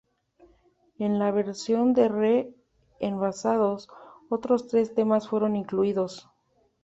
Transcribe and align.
En 0.97 1.19
la 1.19 1.29
versión 1.29 1.93
de 1.93 2.09
re-envasados, 2.09 3.87
otros 4.31 4.67
tres 4.67 4.95
temas 4.95 5.29
fueron 5.29 5.55
incluidos. 5.55 6.27